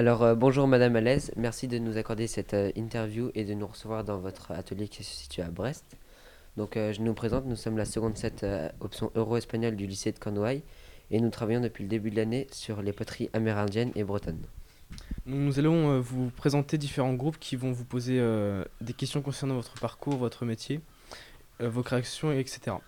[0.00, 3.66] Alors euh, bonjour Madame Alaise, merci de nous accorder cette euh, interview et de nous
[3.66, 5.84] recevoir dans votre atelier qui se situe à Brest.
[6.56, 8.46] Donc euh, je nous présente, nous sommes la seconde set
[8.80, 10.62] option euro-espagnole du lycée de Cornouailles
[11.10, 14.40] et nous travaillons depuis le début de l'année sur les poteries amérindiennes et bretonnes.
[15.26, 18.18] Nous allons vous présenter différents groupes qui vont vous poser
[18.80, 20.80] des questions concernant votre parcours, votre métier,
[21.58, 22.78] vos créations, etc.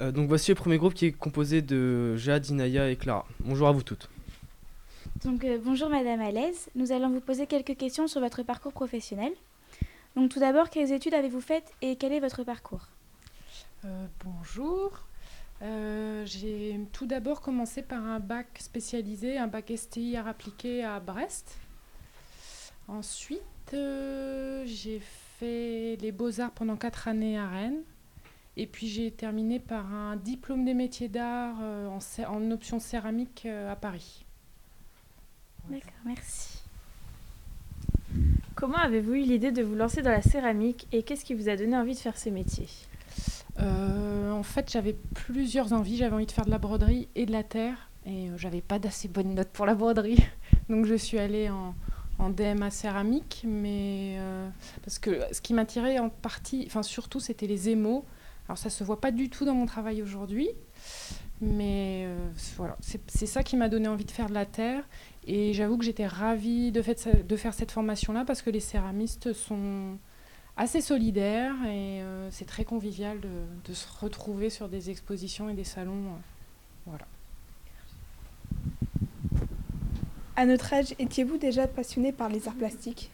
[0.00, 3.24] donc voici le premier groupe qui est composé de Jade, Inaya et Clara.
[3.38, 4.10] Bonjour à vous toutes.
[5.26, 6.68] Euh, bonjour Madame Alaise.
[6.76, 9.32] Nous allons vous poser quelques questions sur votre parcours professionnel.
[10.14, 12.86] Donc, tout d'abord, quelles études avez-vous faites et quel est votre parcours?
[13.84, 15.04] Euh, Bonjour.
[15.62, 21.56] Euh, j'ai tout d'abord commencé par un bac spécialisé, un bac STI appliqué à Brest.
[22.86, 25.00] Ensuite, j'ai
[25.40, 27.82] fait les beaux-arts pendant quatre années à Rennes.
[28.56, 31.98] Et puis j'ai terminé par un diplôme des métiers d'art en,
[32.28, 34.25] en, option céramique à Paris.
[35.70, 36.58] D'accord, merci.
[38.54, 41.56] Comment avez-vous eu l'idée de vous lancer dans la céramique et qu'est-ce qui vous a
[41.56, 42.68] donné envie de faire ce métier?
[43.60, 45.96] Euh, En fait, j'avais plusieurs envies.
[45.96, 48.78] J'avais envie de faire de la broderie et de la terre et euh, j'avais pas
[48.78, 50.18] d'assez bonnes notes pour la broderie.
[50.68, 51.74] Donc je suis allée en,
[52.18, 54.48] en DMA céramique, mais euh,
[54.84, 58.04] parce que ce qui m'attirait en partie, enfin surtout, c'était les émaux.
[58.48, 60.48] Alors ça se voit pas du tout dans mon travail aujourd'hui,
[61.40, 62.06] mais
[62.56, 62.76] voilà,
[63.08, 64.84] c'est ça qui m'a donné envie de faire de la terre.
[65.26, 66.82] Et j'avoue que j'étais ravie de,
[67.22, 69.98] de faire cette formation-là parce que les céramistes sont
[70.56, 75.64] assez solidaires et euh, c'est très convivial de, se retrouver sur des expositions et des
[75.64, 75.92] salons.
[75.92, 77.06] Euh, voilà.
[80.36, 83.10] À notre âge, étiez-vous déjà passionné par les arts plastiques?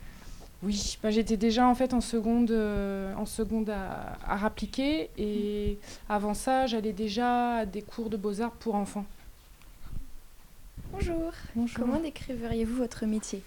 [0.62, 5.78] Oui, bah, j'étais déjà en fait en seconde, euh, en seconde à, à appliquer et
[6.08, 9.06] avant ça, j'allais déjà à des cours de beaux-arts pour enfants.
[10.92, 11.32] Bonjour.
[11.74, 13.42] Comment décriveriez-vous votre métier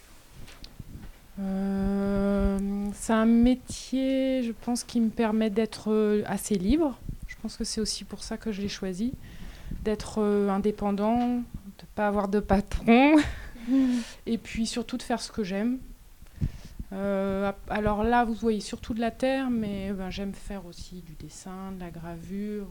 [1.39, 6.97] euh, C'est un métier, je pense, qui me permet d'être euh, assez libre.
[7.28, 9.13] Je pense que c'est aussi pour ça que je l'ai choisi.
[9.84, 13.16] D'être euh, indépendant, de ne pas avoir de patron.
[14.25, 15.78] et puis surtout de faire ce que j'aime.
[16.91, 21.73] alors là, vous voyez surtout de la terre, mais ben, j'aime faire aussi du dessin,
[21.75, 22.67] de la gravure.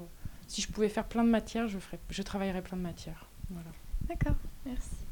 [0.49, 3.29] Si je pouvais faire plein de matières, je, ferais, je travaillerais plein de matières.
[3.51, 3.71] Voilà.
[4.09, 4.35] D'accord,
[4.67, 5.05] merci.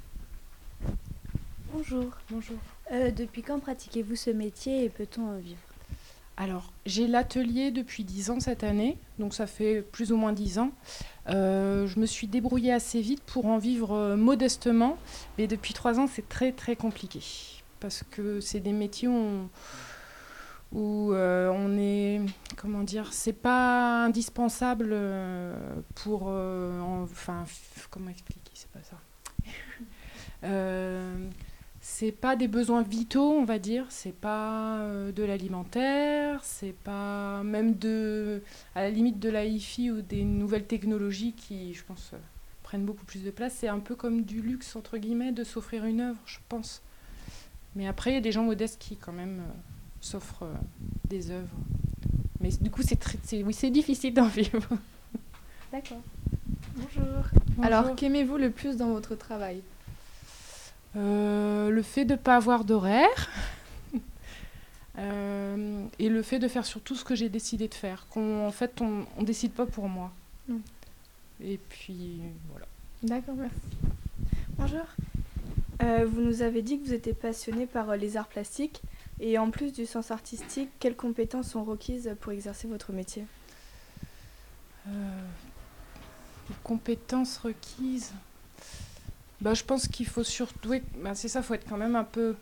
[1.73, 2.05] Bonjour.
[2.31, 2.57] Bonjour.
[2.93, 5.61] Euh, depuis quand pratiquez-vous ce métier et peut-on en vivre?
[6.37, 10.59] Alors, j'ai l'atelier depuis 10 ans cette année, donc ça fait plus ou moins 10
[10.59, 10.73] ans.
[11.29, 14.99] Euh, je me suis débrouillée assez vite pour en vivre euh, modestement,
[15.39, 17.21] mais depuis 3 ans, c'est très très compliqué.
[17.81, 19.49] Parce que c'est des métiers où on,
[20.73, 22.21] où on est,
[22.57, 24.97] comment dire, c'est pas indispensable
[25.95, 27.45] pour, enfin,
[27.91, 28.53] comment expliquer?
[28.55, 28.97] C'est pas ça.
[30.45, 31.29] Euh,
[31.81, 33.87] c'est pas des besoins vitaux, on va dire.
[33.91, 38.43] C'est pas euh, de l'alimentaire, c'est pas même de,
[38.75, 42.19] à la limite de la hi-fi ou des nouvelles technologies qui, je pense, euh,
[42.63, 43.55] prennent beaucoup plus de place.
[43.59, 46.83] C'est un peu comme du luxe entre guillemets de s'offrir une œuvre, je pense.
[47.75, 49.43] Mais après, il y a des gens modestes qui quand même
[50.01, 50.47] s'offrent
[51.09, 51.57] des œuvres.
[52.41, 52.99] Mais du coup, c'est
[53.45, 54.61] oui, c'est difficile d'en vivre.
[55.73, 56.03] D'accord.
[56.77, 57.25] Bonjour.
[57.63, 59.63] Alors, qu'aimez-vous le plus dans votre travail?
[60.97, 63.31] Euh, Le fait de ne pas avoir d'horaire.
[64.99, 68.07] Euh, et le fait de faire surtout ce que j'ai décidé de faire.
[68.11, 70.13] Qu'en en fait, on ne décide pas pour moi.
[70.49, 70.59] Mm.
[71.43, 72.21] Et puis,
[72.51, 72.67] voilà.
[73.03, 73.57] D'accord, merci.
[74.59, 74.85] Bonjour.
[75.83, 78.83] Euh, vous nous avez dit que vous étiez passionné par les arts plastiques.
[79.19, 83.25] Et en plus du sens artistique, quelles compétences sont requises pour exercer votre métier?
[86.63, 88.13] Compétences requises
[89.41, 90.75] bah, Je pense qu'il faut surtout.
[91.03, 92.35] Bah, c'est ça, faut être quand même un peu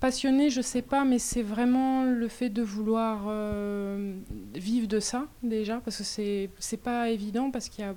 [0.00, 4.14] passionné, je sais pas, mais c'est vraiment le fait de vouloir euh,
[4.54, 7.94] vivre de ça, déjà, parce que c'est, c'est pas évident, parce qu'il y a,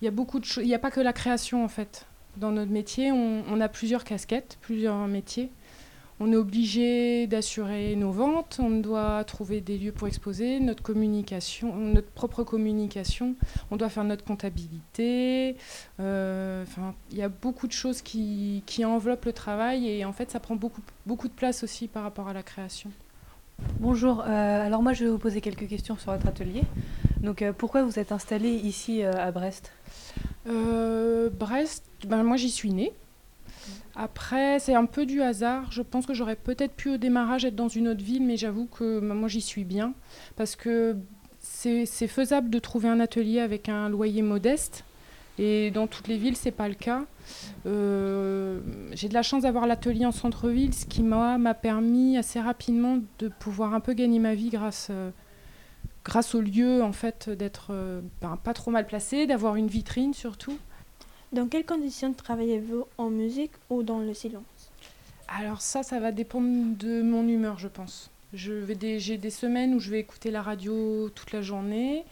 [0.00, 0.64] y a beaucoup de choses.
[0.64, 2.06] Il n'y a pas que la création, en fait.
[2.36, 5.50] Dans notre métier, on a plusieurs casquettes, plusieurs métiers
[6.24, 11.76] on est obligé d'assurer nos ventes, on doit trouver des lieux pour exposer, notre communication,
[11.76, 13.34] notre propre communication,
[13.70, 15.56] on doit faire notre comptabilité.
[16.00, 16.64] Euh,
[17.10, 20.56] il y a beaucoup de choses qui, enveloppent le travail et en fait, ça prend
[20.56, 22.90] beaucoup, beaucoup de place aussi par rapport à la création.
[23.78, 24.26] Bonjour, euh,
[24.66, 26.62] alors moi je vais vous poser quelques questions sur votre atelier.
[27.20, 29.72] Donc euh, pourquoi vous êtes installé ici à Brest?
[30.46, 32.92] Brest, ben, moi j'y suis née.
[33.96, 35.70] Après, c'est un peu du hasard.
[35.70, 38.66] Je pense que j'aurais peut-être pu au démarrage être dans une autre ville, mais j'avoue
[38.66, 39.94] que bah, moi j'y suis bien.
[40.36, 40.96] Parce que
[41.40, 44.84] c'est faisable de trouver un atelier avec un loyer modeste.
[45.38, 47.04] Et dans toutes les villes, c'est pas le cas.
[47.66, 48.60] Euh,
[48.92, 53.28] j'ai de la chance d'avoir l'atelier en centre-ville, ce qui m'a permis assez rapidement de
[53.28, 55.10] pouvoir un peu gagner ma vie grâce, euh,
[56.04, 60.14] grâce au lieu, en fait, d'être euh, ben, pas trop mal placé, d'avoir une vitrine
[60.14, 60.56] surtout.
[61.34, 64.70] Dans quelles conditions travaillez-vous en musique ou dans le silence?
[65.26, 68.10] Alors ça, ça va dépendre de mon humeur, je pense.
[68.32, 72.04] Je vais des, j'ai des semaines où je vais écouter la radio toute la journée,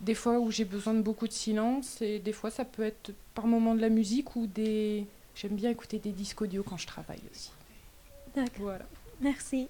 [0.00, 3.12] des fois où j'ai besoin de beaucoup de silence, et des fois ça peut être
[3.34, 5.06] par moment de la musique ou des...
[5.36, 7.52] J'aime bien écouter des disques audio quand je travaille aussi.
[8.34, 8.86] D'accord, Voilà.
[9.20, 9.68] merci.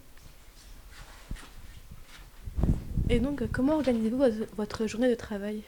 [3.10, 5.62] Et donc, comment organisez-vous votre, votre journée de travail?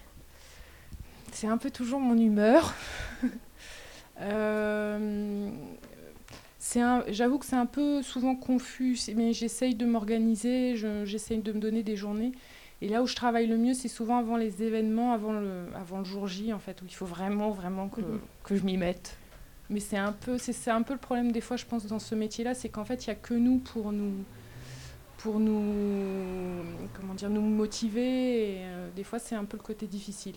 [1.32, 2.74] C'est un peu toujours mon humeur.
[4.20, 5.48] Euh,
[6.58, 11.38] c'est un- J'avoue que c'est un peu souvent confus, mais j'essaye de m'organiser, je- j'essaye
[11.38, 12.32] de me donner des journées.
[12.82, 15.98] Et là où je travaille le mieux, c'est souvent avant les événements, avant le, avant
[15.98, 18.20] le jour J, en fait, où il faut vraiment, vraiment que, Mhm.
[18.44, 19.16] que je m'y mette.
[19.70, 21.98] Mais c'est un, peu- c'est c'est un peu le problème des fois, je pense, dans
[22.00, 24.24] ce métier-là, c'est qu'en fait, il n'y a que nous pour nous
[25.18, 26.62] pour nous
[26.94, 30.36] comment dire nous motiver et euh, des fois c'est un peu le côté difficile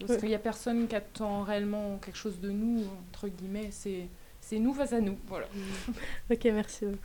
[0.00, 0.18] parce Ouais.
[0.18, 3.68] qu'il n'y a personne qui attend réellement quelque chose de nous entre guillemets.
[3.70, 4.08] C'est
[4.40, 5.16] c'est nous face à nous.
[5.28, 5.46] Voilà.
[6.30, 6.98] Ok, merci beaucoup.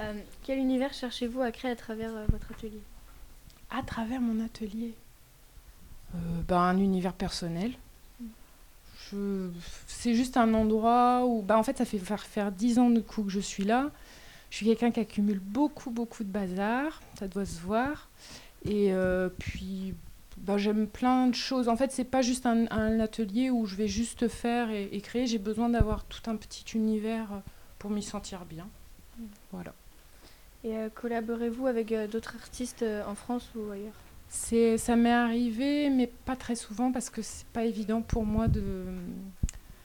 [0.00, 2.80] Euh, quel univers cherchez-vous à créer à travers euh, votre atelier?
[3.70, 4.94] À travers mon atelier?
[6.14, 7.72] Euh, ben, un univers personnel.
[9.10, 9.48] Je-
[9.86, 13.00] c'est juste un endroit où ben, en fait ça fait faire faire dix ans de
[13.00, 13.90] coup que je suis là.
[14.50, 17.00] Je suis quelqu'un qui accumule beaucoup beaucoup de bazar.
[17.18, 18.08] Ça doit se voir.
[18.64, 19.94] Et euh, puis
[20.40, 21.68] ben, j'aime plein de choses.
[21.68, 25.00] En fait c'est pas juste un, un atelier où je vais juste faire et, et
[25.00, 25.26] créer.
[25.26, 27.38] J'ai besoin d'avoir tout un petit univers euh,
[27.78, 28.68] pour m'y sentir bien.
[29.52, 29.72] Voilà.
[30.62, 33.94] Et euh, collaborez-vous avec euh, d'autres artistes euh, en France ou ailleurs?
[34.28, 38.46] C'est, ça m'est arrivé, mais pas très souvent parce que c'est pas évident pour moi
[38.46, 38.84] de.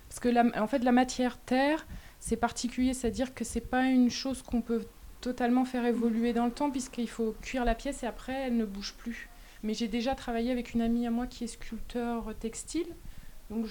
[0.10, 1.86] Parce que la, en fait, la matière terre,
[2.20, 4.86] c'est particulier, c'est-à-dire que c'est pas une chose qu'on peut
[5.20, 8.66] totalement faire évoluer dans le temps, puisqu'il faut cuire la pièce et après elle ne
[8.66, 9.30] bouge plus.
[9.66, 12.86] Mais j'ai déjà travaillé avec une amie à moi qui est sculpteur textile.
[13.50, 13.66] Donc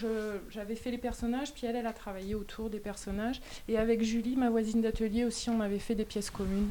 [0.50, 3.40] j'avais fait les personnages, puis elle, elle a travaillé autour des personnages.
[3.68, 6.68] Et avec Julie, ma voisine d'atelier aussi, on avait fait des pièces communes.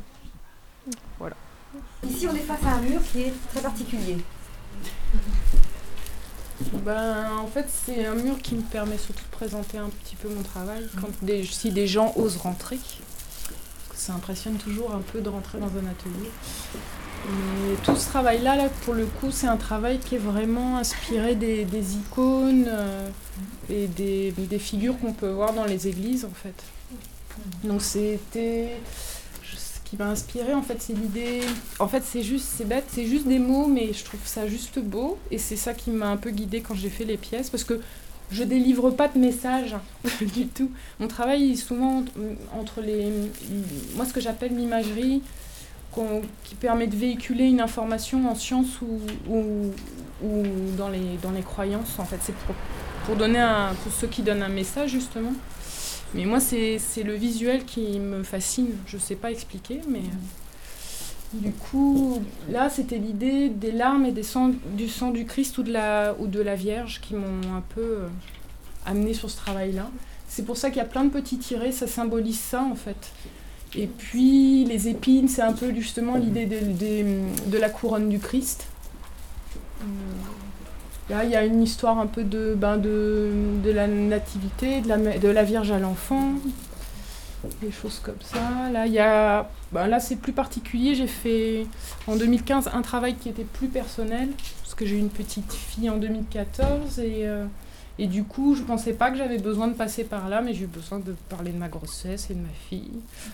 [2.05, 4.17] Ici, on est face à un mur qui est très particulier.
[6.85, 10.27] Ben, en fait, c'est un mur qui me permet surtout de présenter un petit peu
[10.27, 10.85] mon travail.
[10.99, 12.77] Quand des, si des gens osent rentrer,
[13.93, 16.29] ça impressionne toujours un peu de rentrer dans un atelier.
[17.83, 21.95] Tout ce travail-là, là, pour le coup, c'est un travail qui est vraiment inspiré des,
[21.95, 23.09] icônes euh,
[23.69, 26.55] et des, figures qu'on peut voir dans les églises, en fait.
[27.63, 28.77] Donc c'était...
[29.55, 31.41] Ce qui m'a inspiré, en fait, c'est l'idée...
[31.79, 34.79] En fait, c'est juste, c'est bête, c'est juste des mots, mais je trouve ça juste
[34.79, 35.17] beau.
[35.31, 37.79] Et c'est ça qui m'a un peu guidée quand j'ai fait les pièces, parce que
[38.31, 39.75] je délivre pas de message
[40.21, 40.71] du tout.
[40.99, 42.03] Mon travail souvent
[42.53, 43.11] entre les...
[43.95, 45.21] Moi, ce que j'appelle l'imagerie,
[46.43, 48.99] qui permet de véhiculer une information en science ou,
[49.29, 49.71] ou,
[50.77, 51.99] dans, les, dans les croyances.
[51.99, 52.55] En fait, c'est pour,
[53.05, 55.33] pour donner un, pour ceux qui donnent un message justement.
[56.13, 58.69] Mais moi, c'est le visuel qui me fascine.
[58.85, 64.23] Je sais pas expliquer, mais euh, du coup, là, c'était l'idée des larmes et des
[64.23, 67.63] sangs, du sang du Christ ou de la, ou de la Vierge qui m'ont un
[67.73, 68.07] peu euh,
[68.85, 69.89] amené sur ce travail-là.
[70.27, 73.11] C'est pour ça qu'il y a plein de petits tirés, ça symbolise ça en fait.
[73.75, 78.19] Et puis les épines, c'est un peu justement l'idée de, de- de la couronne du
[78.19, 78.67] Christ.
[79.81, 79.85] Euh,
[81.09, 83.29] Là, il y a une histoire un peu de, ben, de,
[83.61, 86.29] de la nativité, de la, de la Vierge à l'enfant,
[87.61, 88.69] des choses comme ça.
[88.71, 90.95] Là, il y a, ben, là c'est plus particulier.
[90.95, 91.65] J'ai fait
[92.07, 94.29] en 2015 un travail qui était plus personnel,
[94.61, 97.43] parce que j'ai eu une petite fille en 2014 et, euh,
[97.99, 100.63] et du coup, je pensais pas que j'avais besoin de passer par là, mais j'ai
[100.63, 102.91] eu besoin de parler de ma grossesse et de ma fille.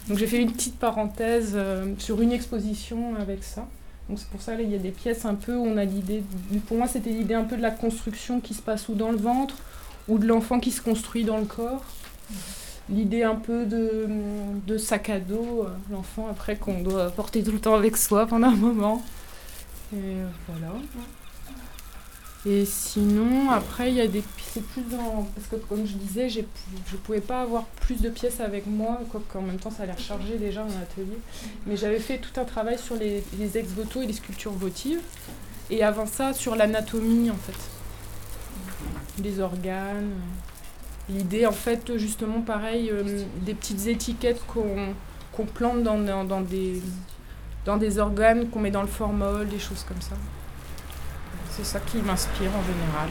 [0.07, 3.67] Donc j'ai fait une petite parenthèse euh, sur une exposition avec ça.
[4.09, 6.23] Donc c'est pour ça il y a des pièces un peu où on a l'idée,
[6.67, 9.17] pour moi c'était l'idée un peu de la construction qui se passe ou dans le
[9.17, 9.55] ventre
[10.07, 11.83] ou de l'enfant qui se construit dans le corps.
[12.89, 14.07] L'idée un peu de,
[14.65, 18.25] de sac à dos, euh, l'enfant après qu'on doit porter tout le temps avec soi
[18.25, 19.03] pendant un moment.
[19.93, 20.73] Et euh, voilà.
[22.45, 25.27] Et sinon, après, il y a des c'est plus dans.
[25.35, 28.99] Parce que, comme je disais, je ne pouvais pas avoir plus de pièces avec moi,
[29.11, 31.19] quoi qu'en même temps, ça a l'air chargé déjà en atelier.
[31.65, 33.23] Mais j'avais fait tout un travail sur les,
[33.55, 35.01] ex-voto et les sculptures votives.
[35.69, 39.21] Et avant ça, sur l'anatomie, en fait.
[39.21, 40.11] Les organes.
[41.09, 44.93] L'idée, en fait, justement, pareil, euh, des petites étiquettes qu'on
[45.31, 46.81] qu'on plante dans, dans des,
[47.63, 50.15] dans des organes, qu'on met dans le formol, des choses comme ça.
[51.59, 53.09] C'est ça qui m'inspire en général.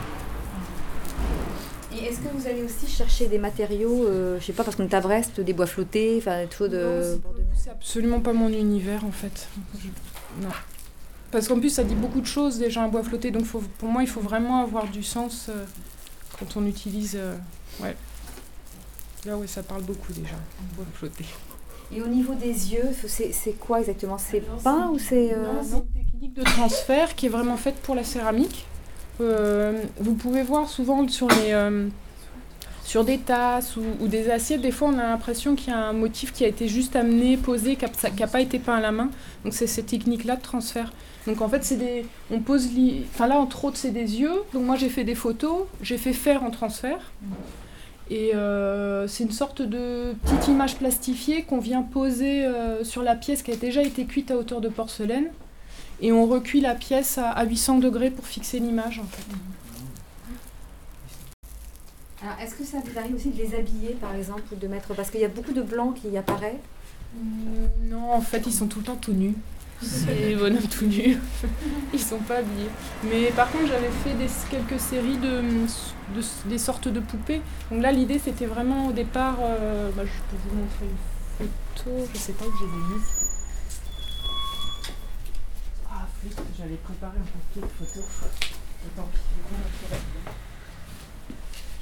[1.95, 4.85] Et est-ce que vous allez aussi chercher des matériaux, euh, je sais pas, parce qu'on
[4.85, 7.19] est à Brest, des bois flottés, enfin des choses de.
[7.55, 9.49] C'est- absolument pas mon univers en fait.
[9.79, 10.51] Je- Non.
[11.31, 13.89] Parce qu'en plus ça dit beaucoup de choses déjà un bois flotté, donc faut- pour
[13.89, 15.65] moi il faut vraiment avoir du sens euh,
[16.39, 17.17] quand on utilise.
[17.17, 17.37] euh,
[17.83, 17.97] ouais.
[19.27, 21.25] Là ouais ça parle beaucoup déjà, un bois flotté.
[21.91, 24.19] Et au niveau des yeux, c'est quoi exactement?
[24.19, 25.33] C'est peint ou c'est.
[25.35, 25.87] euh, Non,
[26.19, 28.67] technique de transfert qui est vraiment faite pour la céramique.
[29.21, 31.87] Euh, vous pouvez voir souvent sur les euh,
[32.85, 35.93] sur des tasses ou, des assiettes, des fois on a l'impression qu'il y a un
[35.93, 37.85] motif qui a été juste amené, posé, qui
[38.19, 39.11] n'a pas été peint à la main.
[39.45, 40.93] Donc c'est cette technique-là de transfert.
[41.27, 44.43] Donc en fait c'est des, on pose, li- enfin là entre autres c'est des yeux.
[44.53, 47.13] Donc moi j'ai fait des photos, j'ai fait faire en transfert.
[48.11, 52.45] Et euh, c'est une sorte de petite image plastifiée qu'on vient poser
[52.83, 55.29] sur la pièce qui a déjà été cuite à hauteur de porcelaine.
[56.01, 59.25] Et on recuit la pièce à, à 800 degrés pour fixer l'image en fait.
[62.23, 64.95] Alors, est-ce que ça vous arrive aussi de les habiller, par exemple, ou de mettre.
[64.95, 66.59] Parce qu'il y a beaucoup de blanc qui apparaît.
[67.17, 69.35] Mm, Non, en fait, ils sont tout le temps tout nus.
[69.81, 71.17] C'est des bonhommes tout nus.
[71.95, 72.69] Ils sont pas habillés.
[73.05, 77.41] Mais par contre, j'avais fait des, quelques séries de, de- des sortes de poupées.
[77.71, 79.37] Donc là, l'idée, c'était vraiment au départ.
[79.41, 80.87] euh, bah, je peux vous montrer
[81.41, 82.09] une photo.
[82.13, 83.28] Je sais pas où j'ai les
[86.59, 88.05] j'avais préparé un papier de photos.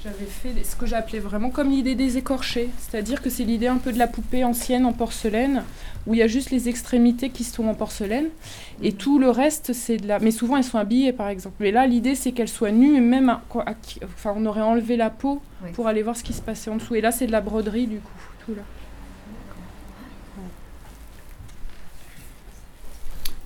[0.03, 3.77] J'avais fait ce que j'appelais vraiment comme l'idée des écorchés, c'est-à-dire que c'est l'idée un
[3.77, 5.63] peu de la poupée ancienne en porcelaine,
[6.05, 8.27] où il y a juste les extrémités qui sont en porcelaine,
[8.83, 10.19] et tout le reste c'est de la.
[10.19, 11.55] Mais souvent elles sont habillées par exemple.
[11.59, 13.41] Mais là l'idée c'est qu'elles soient nues, et même à-
[14.05, 15.41] enfin on aurait enlevé la peau
[15.73, 16.93] pour aller voir ce qui se passait en dessous.
[16.95, 18.11] Et là c'est de la broderie du coup,
[18.45, 18.61] tout là.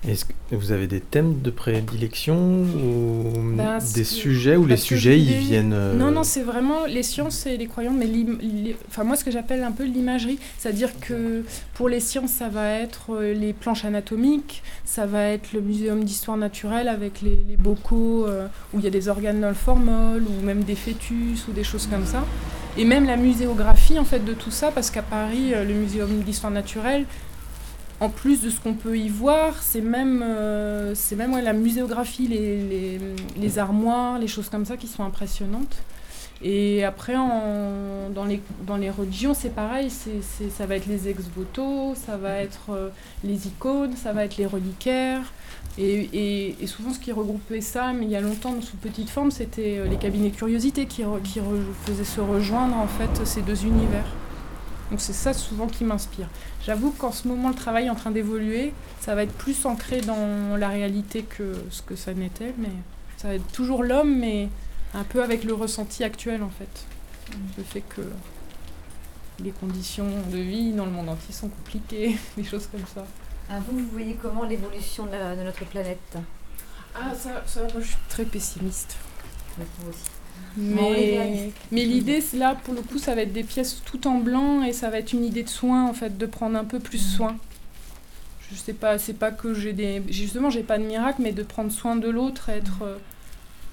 [0.06, 4.76] Est-ce que vous avez des thèmes de prédilection ou Ben, ce des sujets où les
[4.76, 8.08] sujets ils viennent euh, Non, non, c'est vraiment les sciences et les croyances, mais
[8.88, 11.44] enfin, moi, ce que j'appelle un peu l'imagerie, c'est-à-dire que
[11.74, 16.02] pour les sciences, ça va être euh, les planches anatomiques, ça va être le muséum
[16.02, 19.54] d'histoire naturelle avec les, les bocaux euh, où il y a des organes dans le
[19.54, 22.24] formol, ou même des fœtus, ou des choses comme ça.
[22.76, 26.52] Et même la muséographie, en fait, de tout ça, parce qu'à Paris, le muséum d'histoire
[26.52, 27.04] naturelle,
[28.02, 33.58] en plus de ce qu'on peut y voir, c'est même, euh, même la muséographie, les,
[33.60, 35.76] armoires, les choses comme ça qui sont impressionnantes.
[36.42, 42.70] Et après, dans, les, religions, c'est pareil, ça va être les ex-voto, ça va être
[42.70, 42.88] euh,
[43.22, 45.32] les icônes, ça va être les reliquaires.
[45.78, 49.78] Et, souvent, ce qui regroupait ça, mais il y a longtemps, sous petite forme, c'était
[49.78, 51.40] euh, les cabinets de curiosité qui, qui
[51.86, 54.06] faisaient se rejoindre en fait ces deux univers.
[54.92, 56.28] Donc c'est ça souvent qui m'inspire.
[56.66, 58.74] J'avoue qu'en ce moment, le travail est en train d'évoluer.
[59.00, 62.68] Ça va être plus ancré dans la réalité que ce que ça n'était, mais
[63.16, 64.50] ça va être toujours l'homme, mais
[64.92, 66.86] un peu avec le ressenti actuel en fait.
[67.56, 68.02] Le fait que
[69.42, 73.06] les conditions de vie dans le monde entier sont compliquées, des choses comme ça.
[73.48, 76.18] Ah, vous, vous voyez comment l'évolution de, notre planète?
[76.94, 78.98] Ah, ça, ça, moi je suis très pessimiste.
[79.58, 80.21] Je trouve aussi.
[80.56, 84.62] Mais, mais l'idée, là, pour le coup, ça va être des pièces tout en blanc
[84.62, 86.98] et ça va être une idée de soin, en fait, de prendre un peu plus
[86.98, 87.36] soin.
[88.50, 90.02] Je sais pas, c'est pas que j'ai des.
[90.10, 92.98] Justement, j'ai pas de miracle, mais de prendre soin de l'autre, être, euh,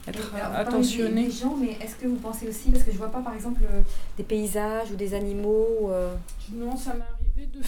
[0.08, 1.26] être euh, alors, parlez des- attentionné.
[1.26, 3.62] Des gens, mais est-ce que vous pensez aussi, parce que je vois pas par exemple
[3.64, 3.82] euh,
[4.18, 6.14] des paysages ou des animaux euh,
[6.54, 7.62] Non, ça m'est arrivé de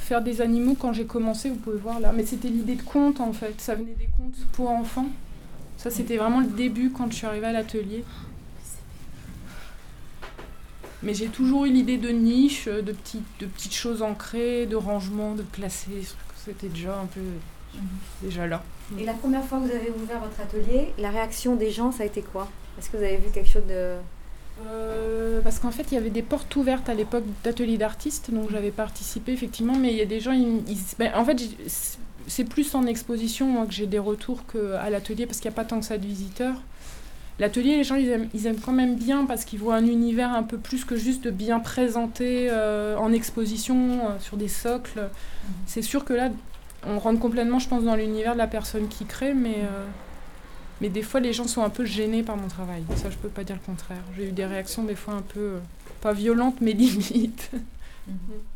[0.00, 2.12] faire des animaux quand j'ai commencé, vous pouvez voir là.
[2.12, 3.60] Mais c'était l'idée de conte en fait.
[3.60, 5.08] Ça venait des contes pour enfants.
[5.76, 8.04] Ça, c'était vraiment le début quand je suis arrivée à l'atelier.
[11.04, 15.34] Mais j'ai toujours eu l'idée de niche, de petites, de petites choses ancrées, de rangement,
[15.34, 16.02] de placer.
[16.44, 17.20] C'était déjà un peu.
[18.22, 18.62] déjà là.
[18.98, 22.02] Et la première fois que vous avez ouvert votre atelier, la réaction des gens, ça
[22.02, 22.48] a été quoi?
[22.78, 23.96] Est-ce que vous avez vu quelque chose de...
[24.68, 28.50] Euh, parce qu'en fait, il y avait des portes ouvertes à l'époque d'ateliers d'artistes, donc
[28.52, 31.36] j'avais participé effectivement, mais il y a des gens, ils- ils- ben, en fait,
[32.28, 35.56] c'est plus en exposition moi, que j'ai des retours qu'à l'atelier, parce qu'il n'y a
[35.56, 36.54] pas tant que ça de visiteurs.
[37.40, 40.32] L'atelier, les gens, ils aiment, ils aiment quand même bien parce qu'ils voient un univers
[40.32, 45.08] un peu plus que juste de bien présenter euh, en exposition euh, sur des socles.
[45.66, 46.30] C'est sûr que là,
[46.86, 49.86] on rentre complètement, je pense, dans l'univers de la personne qui crée, mais, euh,
[50.80, 52.84] mais des fois, les gens sont un peu gênés par mon travail.
[52.94, 54.02] Ça, je peux pas dire le contraire.
[54.16, 55.58] J'ai eu des réactions des fois un peu,
[56.00, 57.50] pas violentes, mais limites.
[58.06, 58.53] Mhm.